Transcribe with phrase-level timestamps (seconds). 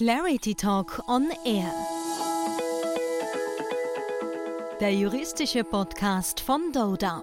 [0.00, 1.70] Clarity Talk on Air.
[4.80, 7.22] Der juristische Podcast von Doda.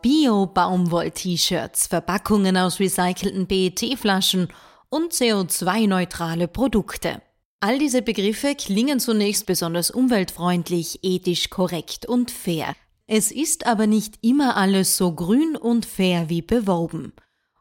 [0.00, 4.48] Bio-Baumwoll-T-Shirts, Verpackungen aus recycelten PET-Flaschen
[4.88, 7.20] und CO2-neutrale Produkte.
[7.60, 12.74] All diese Begriffe klingen zunächst besonders umweltfreundlich, ethisch korrekt und fair.
[13.06, 17.12] Es ist aber nicht immer alles so grün und fair wie beworben.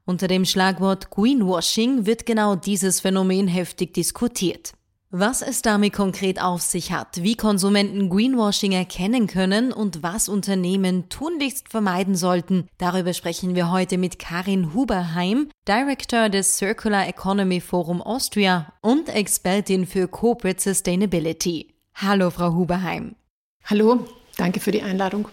[0.07, 4.71] Unter dem Schlagwort Greenwashing wird genau dieses Phänomen heftig diskutiert.
[5.09, 11.09] Was es damit konkret auf sich hat, wie Konsumenten Greenwashing erkennen können und was Unternehmen
[11.09, 18.01] tunlichst vermeiden sollten, darüber sprechen wir heute mit Karin Huberheim, Director des Circular Economy Forum
[18.01, 21.73] Austria und Expertin für Corporate Sustainability.
[21.95, 23.17] Hallo, Frau Huberheim.
[23.65, 25.27] Hallo, danke für die Einladung.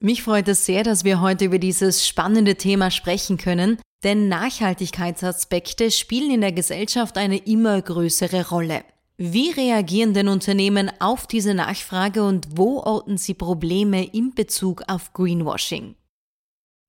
[0.00, 5.90] Mich freut es sehr, dass wir heute über dieses spannende Thema sprechen können, denn Nachhaltigkeitsaspekte
[5.90, 8.84] spielen in der Gesellschaft eine immer größere Rolle.
[9.16, 15.12] Wie reagieren denn Unternehmen auf diese Nachfrage und wo orten sie Probleme in Bezug auf
[15.12, 15.94] Greenwashing?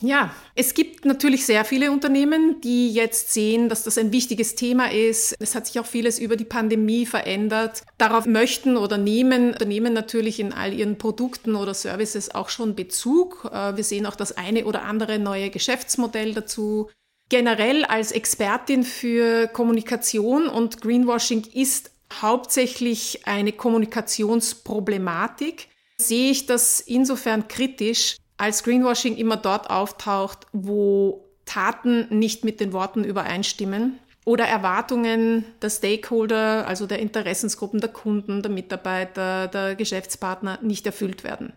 [0.01, 4.91] Ja, es gibt natürlich sehr viele Unternehmen, die jetzt sehen, dass das ein wichtiges Thema
[4.91, 5.35] ist.
[5.39, 7.83] Es hat sich auch vieles über die Pandemie verändert.
[7.97, 13.49] Darauf möchten oder nehmen Unternehmen natürlich in all ihren Produkten oder Services auch schon Bezug.
[13.53, 16.89] Äh, wir sehen auch das eine oder andere neue Geschäftsmodell dazu.
[17.29, 21.89] Generell als Expertin für Kommunikation und Greenwashing ist
[22.21, 32.05] hauptsächlich eine Kommunikationsproblematik, sehe ich das insofern kritisch, als Greenwashing immer dort auftaucht, wo Taten
[32.09, 38.51] nicht mit den Worten übereinstimmen oder Erwartungen der Stakeholder, also der Interessensgruppen, der Kunden, der
[38.51, 41.53] Mitarbeiter, der Geschäftspartner nicht erfüllt werden.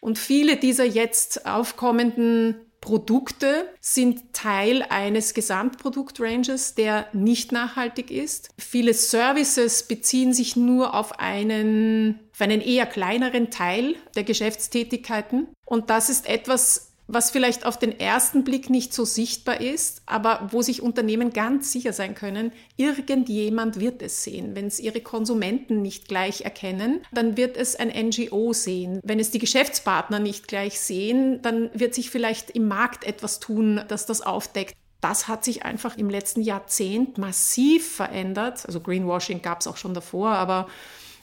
[0.00, 8.48] Und viele dieser jetzt aufkommenden Produkte sind Teil eines Gesamtproduktranges, der nicht nachhaltig ist.
[8.58, 15.48] Viele Services beziehen sich nur auf einen, auf einen eher kleineren Teil der Geschäftstätigkeiten.
[15.66, 20.48] Und das ist etwas, was vielleicht auf den ersten Blick nicht so sichtbar ist, aber
[20.52, 24.54] wo sich Unternehmen ganz sicher sein können, irgendjemand wird es sehen.
[24.54, 29.00] Wenn es ihre Konsumenten nicht gleich erkennen, dann wird es ein NGO sehen.
[29.02, 33.80] Wenn es die Geschäftspartner nicht gleich sehen, dann wird sich vielleicht im Markt etwas tun,
[33.88, 34.76] das das aufdeckt.
[35.00, 38.64] Das hat sich einfach im letzten Jahrzehnt massiv verändert.
[38.66, 40.68] Also Greenwashing gab es auch schon davor, aber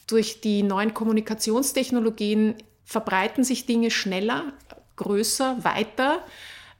[0.08, 2.56] durch die neuen Kommunikationstechnologien
[2.88, 4.54] verbreiten sich Dinge schneller,
[4.98, 6.24] größer, weiter.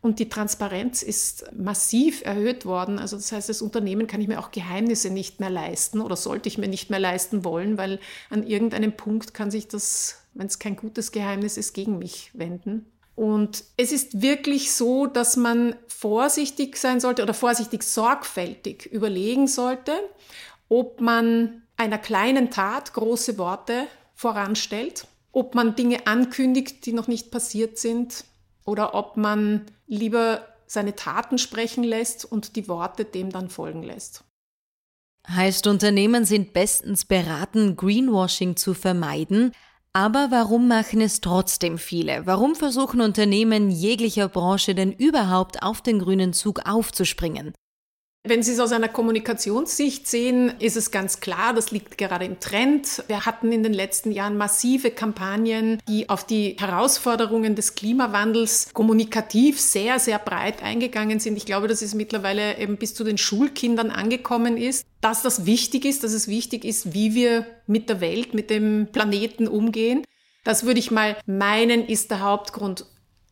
[0.02, 3.00] Und die Transparenz ist massiv erhöht worden.
[3.00, 6.50] Also das heißt, als Unternehmen kann ich mir auch Geheimnisse nicht mehr leisten oder sollte
[6.50, 10.60] ich mir nicht mehr leisten wollen, weil an irgendeinem Punkt kann sich das, wenn es
[10.60, 12.86] kein gutes Geheimnis ist, gegen mich wenden.
[13.16, 19.94] Und es ist wirklich so, dass man vorsichtig sein sollte oder vorsichtig sorgfältig überlegen sollte,
[20.70, 25.08] ob man einer kleinen Tat große Worte voranstellt
[25.38, 28.26] ob man Dinge ankündigt, die noch nicht passiert sind,
[28.66, 34.24] oder ob man lieber seine Taten sprechen lässt und die Worte dem dann folgen lässt.
[35.30, 39.52] Heißt, Unternehmen sind bestens beraten, Greenwashing zu vermeiden,
[39.94, 42.26] aber warum machen es trotzdem viele?
[42.26, 47.54] Warum versuchen Unternehmen jeglicher Branche denn überhaupt auf den grünen Zug aufzuspringen?
[48.28, 52.42] Wenn Sie es aus einer Kommunikationssicht sehen, ist es ganz klar, das liegt gerade im
[52.42, 53.04] Trend.
[53.08, 59.62] Wir hatten in den letzten Jahren massive Kampagnen, die auf die Herausforderungen des Klimawandels kommunikativ
[59.62, 61.38] sehr, sehr breit eingegangen sind.
[61.38, 65.86] Ich glaube, dass es mittlerweile eben bis zu den Schulkindern angekommen ist, dass das wichtig
[65.86, 70.04] ist, dass es wichtig ist, wie wir mit der Welt, mit dem Planeten umgehen.
[70.44, 72.86] Das würde ich mal meinen, ist der Hauptgrund.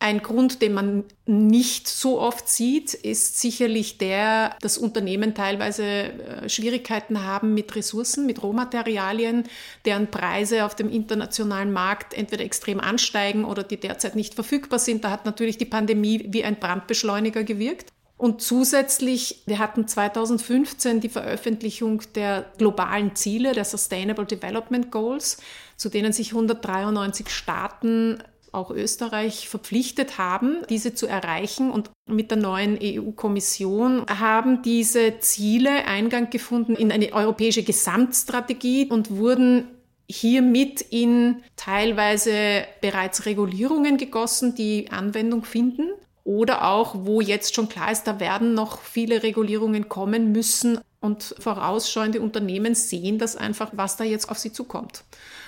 [0.06, 6.48] Ein Grund, den man nicht so oft sieht, ist sicherlich der, dass Unternehmen teilweise äh,
[6.48, 9.42] Schwierigkeiten haben mit Ressourcen, mit Rohmaterialien,
[9.84, 15.02] deren Preise auf dem internationalen Markt entweder extrem ansteigen oder die derzeit nicht verfügbar sind.
[15.02, 17.90] Da hat natürlich die Pandemie wie ein Brandbeschleuniger gewirkt.
[18.16, 25.38] Und zusätzlich, wir hatten 2015 die Veröffentlichung der globalen Ziele, der Sustainable Development Goals,
[25.76, 28.22] zu denen sich 193 Staaten
[28.56, 31.70] auch Österreich verpflichtet haben, diese zu erreichen.
[31.70, 39.10] Und mit der neuen EU-Kommission haben diese Ziele Eingang gefunden in eine europäische Gesamtstrategie und
[39.10, 39.68] wurden
[40.08, 45.90] hiermit in teilweise bereits Regulierungen gegossen, die Anwendung finden.
[46.24, 51.36] Oder auch, wo jetzt schon klar ist, da werden noch viele Regulierungen kommen müssen und
[51.38, 55.04] vorausschauende Unternehmen sehen das einfach, was da jetzt auf sie zukommt.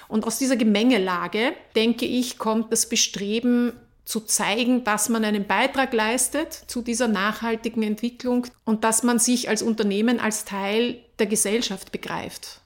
[0.08, 3.72] Und aus dieser Gemengelage, denke ich, kommt das Bestreben
[4.04, 9.50] zu zeigen, dass man einen Beitrag leistet zu dieser nachhaltigen Entwicklung und dass man sich
[9.50, 12.62] als Unternehmen als Teil der Gesellschaft begreift.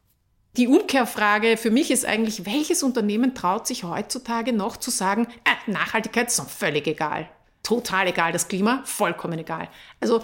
[0.56, 5.70] Die Umkehrfrage für mich ist eigentlich, welches Unternehmen traut sich heutzutage noch zu sagen, äh,
[5.70, 7.28] Nachhaltigkeit ist völlig egal.
[7.64, 9.68] Total egal, das Klima, vollkommen egal.
[9.98, 10.22] Also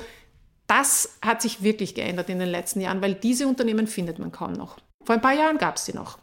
[0.69, 4.53] das hat sich wirklich geändert in den letzten Jahren, weil diese Unternehmen findet man kaum
[4.53, 4.77] noch.
[5.03, 6.19] Vor ein paar Jahren gab es sie noch.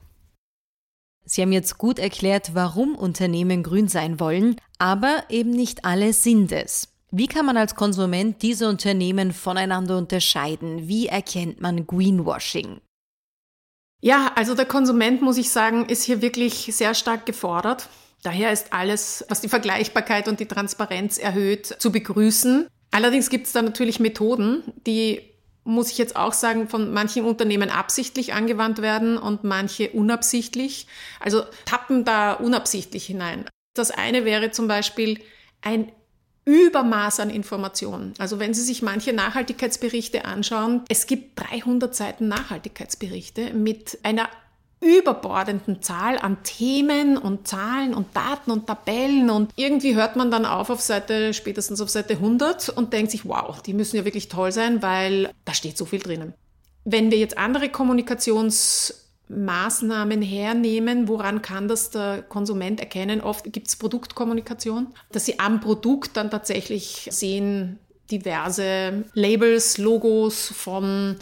[1.26, 6.52] Sie haben jetzt gut erklärt, warum Unternehmen grün sein wollen, aber eben nicht alle sind
[6.52, 6.90] es.
[7.12, 10.88] Wie kann man als Konsument diese Unternehmen voneinander unterscheiden?
[10.88, 12.82] Wie erkennt man Greenwashing?
[14.02, 17.90] Ja, also der Konsument, muss ich sagen, ist hier wirklich sehr stark gefordert.
[18.22, 22.68] Daher ist alles, was die Vergleichbarkeit und die Transparenz erhöht, zu begrüßen.
[22.92, 25.22] Allerdings gibt es da natürlich Methoden, die,
[25.66, 30.88] muss ich jetzt auch sagen, von manchen Unternehmen absichtlich angewandt werden und manche unabsichtlich.
[31.20, 33.46] Also tappen da unabsichtlich hinein.
[33.74, 35.20] Das eine wäre zum Beispiel
[35.62, 35.92] ein
[36.46, 38.14] Übermaß an Informationen.
[38.20, 44.30] Also wenn Sie sich manche Nachhaltigkeitsberichte anschauen, es gibt 300 Seiten Nachhaltigkeitsberichte mit einer
[44.86, 50.46] überbordenden Zahl an Themen und Zahlen und Daten und Tabellen und irgendwie hört man dann
[50.46, 54.30] auf auf Seite, spätestens auf Seite 100 und denkt sich, wow, die müssen ja wirklich
[54.30, 56.34] toll sein, weil da steht so viel drinnen.
[56.84, 63.22] Wenn wir jetzt andere Kommunikations Maßnahmen hernehmen, woran kann das der Konsument erkennen?
[63.22, 67.80] Oft gibt es Produktkommunikation, dass sie am Produkt dann tatsächlich sehen
[68.12, 71.16] diverse Labels, Logos von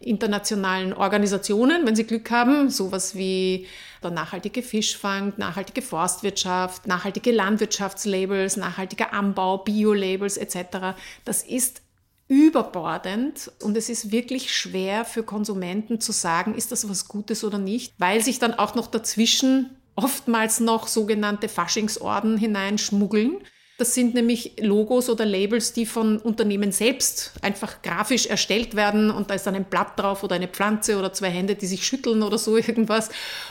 [0.00, 3.66] internationalen Organisationen, wenn sie Glück haben, sowas wie
[4.02, 10.96] der nachhaltige Fischfang, nachhaltige Forstwirtschaft, nachhaltige Landwirtschaftslabels, nachhaltiger Anbau, Bio-Labels etc.
[11.24, 11.82] Das ist
[12.28, 17.58] überbordend und es ist wirklich schwer für Konsumenten zu sagen, ist das was Gutes oder
[17.58, 23.38] nicht, weil sich dann auch noch dazwischen oftmals noch sogenannte Faschingsorden hineinschmuggeln.
[23.80, 29.30] Das sind nämlich Logos oder Labels, die von Unternehmen selbst einfach grafisch erstellt werden und
[29.30, 32.22] da ist dann ein Blatt drauf oder eine Pflanze oder zwei Hände, die sich schütteln
[32.22, 33.08] oder so irgendwas.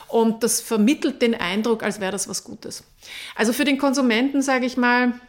[0.07, 2.83] Und das vermittelt den Eindruck, als wäre das was Gutes.
[3.35, 5.19] Also für den Konsumenten sage ich mal,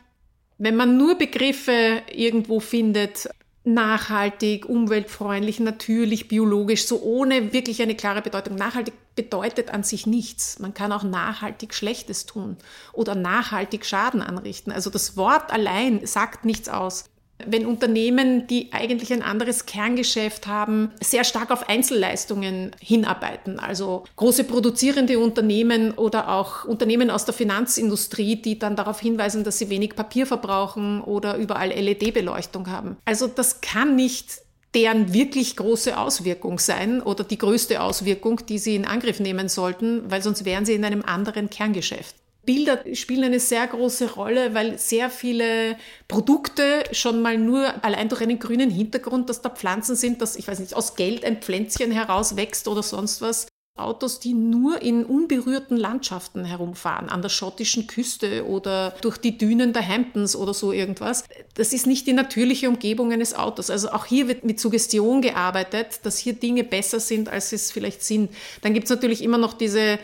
[0.58, 3.26] wenn man nur Begriffe irgendwo findet,
[3.64, 8.54] nachhaltig, umweltfreundlich, natürlich, biologisch, so ohne wirklich eine klare Bedeutung.
[8.54, 10.58] Nachhaltig bedeutet an sich nichts.
[10.60, 12.56] Man kann auch nachhaltig Schlechtes tun
[12.92, 14.72] oder nachhaltig Schaden anrichten.
[14.72, 17.09] Also das Wort allein sagt nichts aus
[17.46, 23.58] wenn Unternehmen, die eigentlich ein anderes Kerngeschäft haben, sehr stark auf Einzelleistungen hinarbeiten.
[23.58, 29.58] Also große produzierende Unternehmen oder auch Unternehmen aus der Finanzindustrie, die dann darauf hinweisen, dass
[29.58, 32.96] sie wenig Papier verbrauchen oder überall LED-Beleuchtung haben.
[33.04, 34.42] Also das kann nicht
[34.74, 40.10] deren wirklich große Auswirkung sein oder die größte Auswirkung, die sie in Angriff nehmen sollten,
[40.10, 42.14] weil sonst wären sie in einem anderen Kerngeschäft.
[42.50, 45.76] Bilder spielen eine sehr große Rolle, weil sehr viele
[46.08, 50.48] Produkte schon mal nur allein durch einen grünen Hintergrund, dass da Pflanzen sind, dass, ich
[50.48, 53.46] weiß nicht, aus Geld ein Pflänzchen herauswächst oder sonst was.
[53.76, 59.72] Autos, die nur in unberührten Landschaften herumfahren, an der schottischen Küste oder durch die Dünen
[59.72, 61.22] der Hamptons oder so irgendwas.
[61.54, 63.70] Das ist nicht die natürliche Umgebung eines Autos.
[63.70, 67.70] Also auch hier wird mit Suggestion gearbeitet, dass hier Dinge besser sind, als sie es
[67.70, 68.32] vielleicht sind.
[68.60, 70.00] Dann gibt es natürlich immer noch diese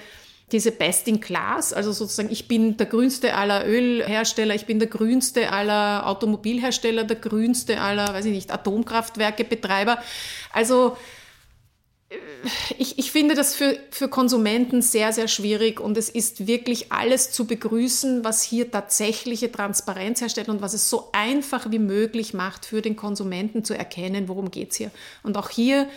[0.52, 4.88] diese Best in Class, also sozusagen, ich bin der grünste aller Ölhersteller, ich bin der
[4.88, 9.98] grünste aller Automobilhersteller, der grünste aller, weiß ich nicht, Atomkraftwerkebetreiber.
[10.52, 10.96] Also
[12.10, 12.16] äh,
[12.78, 17.32] ich, ich finde das für, für Konsumenten sehr, sehr schwierig und es ist wirklich alles
[17.32, 22.66] zu begrüßen, was hier tatsächliche Transparenz herstellt und was es so einfach wie möglich macht,
[22.66, 24.92] für den Konsumenten zu erkennen, worum geht es hier.
[25.24, 25.88] Und auch hier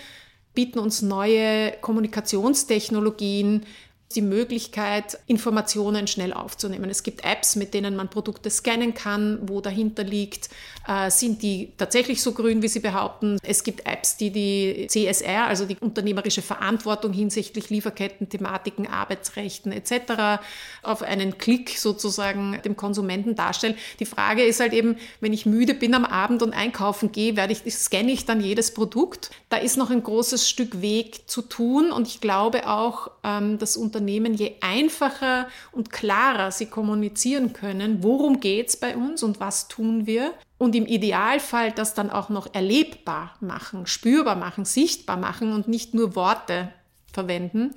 [0.56, 3.68] bieten uns neue Kommunikationstechnologien,
[4.16, 6.90] die Möglichkeit, Informationen schnell aufzunehmen.
[6.90, 10.50] Es gibt Apps, mit denen man Produkte scannen kann, wo dahinter liegt,
[10.88, 13.38] äh, sind die tatsächlich so grün, wie sie behaupten.
[13.44, 20.42] Es gibt Apps, die die CSR, also die unternehmerische Verantwortung hinsichtlich Lieferketten, Thematiken, Arbeitsrechten etc.
[20.82, 23.76] auf einen Klick sozusagen dem Konsumenten darstellen.
[24.00, 27.54] Die Frage ist halt eben, wenn ich müde bin am Abend und einkaufen gehe, werde
[27.54, 29.30] ich, scanne ich dann jedes Produkt.
[29.50, 33.78] Da ist noch ein großes Stück Weg zu tun und ich glaube auch, ähm, das
[34.00, 39.68] Unternehmen, je einfacher und klarer sie kommunizieren können, worum geht es bei uns und was
[39.68, 45.54] tun wir, und im Idealfall das dann auch noch erlebbar machen, spürbar machen, sichtbar machen
[45.54, 46.72] und nicht nur Worte
[47.12, 47.72] verwenden.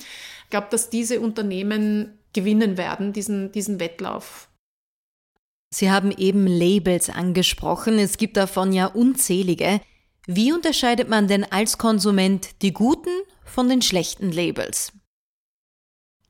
[0.45, 4.49] Ich glaube, dass diese Unternehmen gewinnen werden, diesen, diesen Wettlauf.
[5.71, 7.99] Sie haben eben Labels angesprochen.
[7.99, 9.81] Es gibt davon ja unzählige.
[10.27, 13.11] Wie unterscheidet man denn als Konsument die guten
[13.45, 14.93] von den schlechten Labels?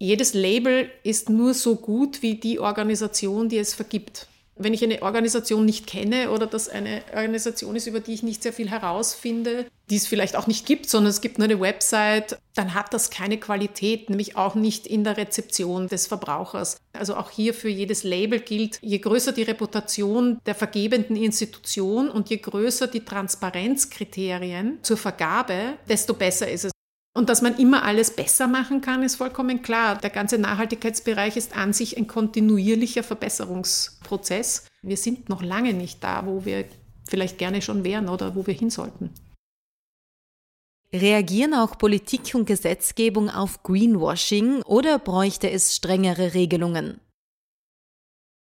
[0.02, 4.26] Jedes Label ist nur so gut wie die Organisation, die es vergibt.
[4.56, 8.42] Wenn ich eine Organisation nicht kenne oder das eine Organisation ist, über die ich nicht
[8.42, 12.36] sehr viel herausfinde, die es vielleicht auch nicht gibt, sondern es gibt nur eine Website,
[12.56, 16.78] dann hat das keine Qualität, nämlich auch nicht in der Rezeption des Verbrauchers.
[16.92, 22.28] Also auch hier für jedes Label gilt, je größer die Reputation der vergebenden Institution und
[22.28, 26.72] je größer die Transparenzkriterien zur Vergabe, desto besser ist es.
[27.14, 29.96] Und dass man immer alles besser machen kann, ist vollkommen klar.
[29.98, 34.66] Der ganze Nachhaltigkeitsbereich ist an sich ein kontinuierlicher Verbesserungsprozess.
[34.82, 36.64] Wir sind noch lange nicht da, wo wir
[37.06, 39.10] vielleicht gerne schon wären oder wo wir hin sollten.
[40.94, 47.00] Reagieren auch Politik und Gesetzgebung auf Greenwashing oder bräuchte es strengere Regelungen?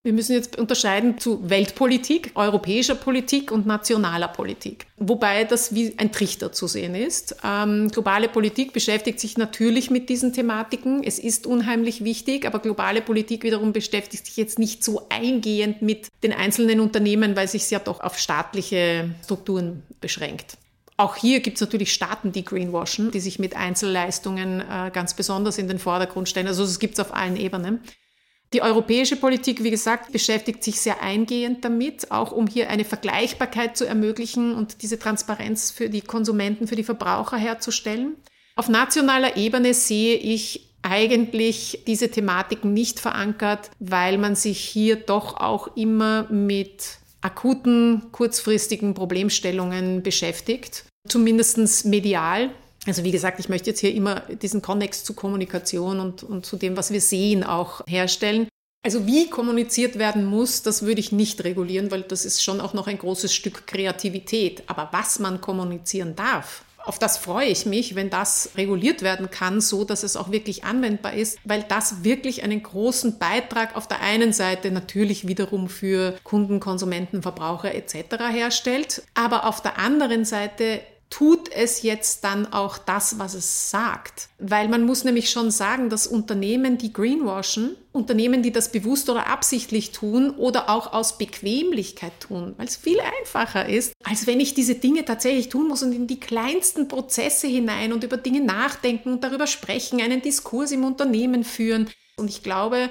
[0.05, 4.87] Wir müssen jetzt unterscheiden zu Weltpolitik, europäischer Politik und nationaler Politik.
[4.97, 7.37] Wobei das wie ein Trichter zu sehen ist.
[7.45, 11.02] Ähm, globale Politik beschäftigt sich natürlich mit diesen Thematiken.
[11.02, 16.07] Es ist unheimlich wichtig, aber globale Politik wiederum beschäftigt sich jetzt nicht so eingehend mit
[16.23, 20.59] den einzelnen Unternehmen, weil sich ja doch auf staatliche Strukturen beschränkt.
[20.97, 25.59] Auch hier gibt es natürlich Staaten, die greenwashen, die sich mit Einzelleistungen äh, ganz besonders
[25.59, 26.47] in den Vordergrund stellen.
[26.47, 27.81] Also es gibt es auf allen Ebenen.
[28.55, 33.76] Die europäische Politik, wie gesagt, beschäftigt sich sehr eingehend damit, auch um hier eine Vergleichbarkeit
[33.76, 38.17] zu ermöglichen und diese Transparenz für die Konsumenten, für die Verbraucher herzustellen.
[38.57, 45.37] Auf nationaler Ebene sehe ich eigentlich diese Thematiken nicht verankert, weil man sich hier doch
[45.37, 52.50] auch immer mit akuten, kurzfristigen Problemstellungen beschäftigt, zumindest medial.
[52.88, 56.57] Also wie gesagt, ich möchte jetzt hier immer diesen Konnex zu Kommunikation und, und zu
[56.57, 58.49] dem, was wir sehen, auch herstellen.
[58.83, 62.73] Also wie kommuniziert werden muss, das würde ich nicht regulieren, weil das ist schon auch
[62.73, 64.62] noch ein großes Stück Kreativität.
[64.68, 69.61] Aber was man kommunizieren darf, auf das freue ich mich, wenn das reguliert werden kann,
[69.61, 74.00] so dass es auch wirklich anwendbar ist, weil das wirklich einen großen Beitrag auf der
[74.00, 78.16] einen Seite natürlich wiederum für Kunden, Konsumenten, Verbraucher etc.
[78.30, 80.80] herstellt, aber auf der anderen Seite
[81.19, 84.29] tut es jetzt dann auch das, was es sagt?
[84.39, 89.27] Weil man muss nämlich schon sagen, dass Unternehmen, die greenwashen, Unternehmen, die das bewusst oder
[89.27, 94.55] absichtlich tun oder auch aus Bequemlichkeit tun, weil es viel einfacher ist, als wenn ich
[94.55, 99.11] diese Dinge tatsächlich tun muss und in die kleinsten Prozesse hinein und über Dinge nachdenken
[99.15, 101.91] und darüber sprechen, einen Diskurs im Unternehmen führen.
[102.17, 102.91] Und ich glaube,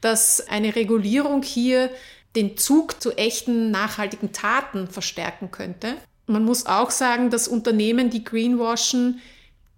[0.00, 1.90] dass eine Regulierung hier
[2.36, 8.24] den Zug zu echten nachhaltigen Taten verstärken könnte man muss auch sagen, dass Unternehmen, die
[8.24, 9.20] greenwashen,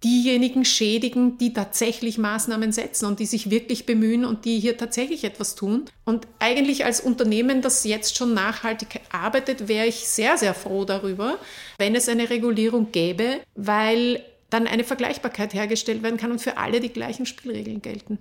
[0.03, 5.25] diejenigen schädigen, die tatsächlich Maßnahmen setzen und die sich wirklich bemühen und die hier tatsächlich
[5.25, 5.85] etwas tun.
[6.05, 11.37] Und eigentlich als Unternehmen, das jetzt schon nachhaltig arbeitet, wäre ich sehr, sehr froh darüber,
[11.77, 16.79] wenn es eine Regulierung gäbe, weil dann eine Vergleichbarkeit hergestellt werden kann und für alle
[16.79, 18.19] die gleichen Spielregeln gelten.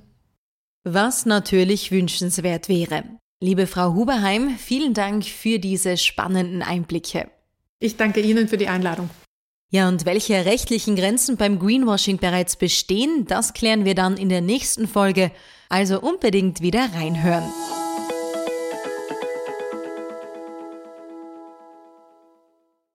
[0.85, 3.05] Was natürlich wünschenswert wäre.
[3.41, 7.31] Liebe Frau Huberheim, vielen Dank für diese spannenden Einblicke.
[7.81, 9.09] Ich danke Ihnen für die Einladung.
[9.71, 14.41] Ja, und welche rechtlichen Grenzen beim Greenwashing bereits bestehen, das klären wir dann in der
[14.41, 15.31] nächsten Folge.
[15.69, 17.45] Also unbedingt wieder reinhören.